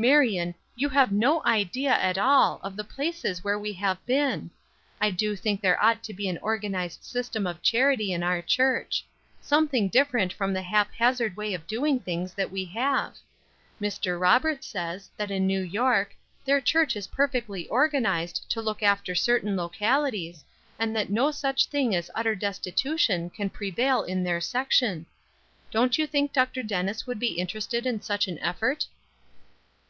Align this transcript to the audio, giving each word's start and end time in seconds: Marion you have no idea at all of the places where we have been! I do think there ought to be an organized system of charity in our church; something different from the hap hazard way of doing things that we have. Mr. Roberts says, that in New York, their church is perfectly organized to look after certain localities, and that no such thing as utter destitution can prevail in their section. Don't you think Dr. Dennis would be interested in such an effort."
Marion 0.00 0.54
you 0.76 0.88
have 0.90 1.10
no 1.10 1.42
idea 1.44 1.90
at 1.90 2.16
all 2.16 2.60
of 2.62 2.76
the 2.76 2.84
places 2.84 3.42
where 3.42 3.58
we 3.58 3.72
have 3.72 4.06
been! 4.06 4.48
I 5.00 5.10
do 5.10 5.34
think 5.34 5.60
there 5.60 5.82
ought 5.82 6.04
to 6.04 6.14
be 6.14 6.28
an 6.28 6.38
organized 6.40 7.02
system 7.02 7.48
of 7.48 7.60
charity 7.62 8.12
in 8.12 8.22
our 8.22 8.40
church; 8.40 9.04
something 9.40 9.88
different 9.88 10.32
from 10.32 10.52
the 10.52 10.62
hap 10.62 10.92
hazard 10.94 11.34
way 11.34 11.52
of 11.52 11.66
doing 11.66 11.98
things 11.98 12.32
that 12.34 12.52
we 12.52 12.64
have. 12.66 13.16
Mr. 13.80 14.20
Roberts 14.20 14.68
says, 14.68 15.10
that 15.16 15.32
in 15.32 15.48
New 15.48 15.62
York, 15.62 16.14
their 16.44 16.60
church 16.60 16.94
is 16.94 17.08
perfectly 17.08 17.66
organized 17.66 18.48
to 18.50 18.62
look 18.62 18.84
after 18.84 19.16
certain 19.16 19.56
localities, 19.56 20.44
and 20.78 20.94
that 20.94 21.10
no 21.10 21.32
such 21.32 21.66
thing 21.66 21.92
as 21.96 22.08
utter 22.14 22.36
destitution 22.36 23.30
can 23.30 23.50
prevail 23.50 24.04
in 24.04 24.22
their 24.22 24.40
section. 24.40 25.06
Don't 25.72 25.98
you 25.98 26.06
think 26.06 26.32
Dr. 26.32 26.62
Dennis 26.62 27.04
would 27.04 27.18
be 27.18 27.32
interested 27.32 27.84
in 27.84 28.00
such 28.00 28.28
an 28.28 28.38
effort." 28.38 28.86